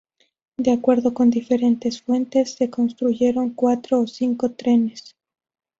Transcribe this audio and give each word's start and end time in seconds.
De 0.57 0.71
acuerdo 0.71 1.13
con 1.13 1.29
diferentes 1.29 2.01
fuentes, 2.01 2.53
se 2.55 2.71
construyeron 2.71 3.51
cuatro 3.51 3.99
o 3.99 4.07
cinco 4.07 4.49
trenes. 4.49 5.15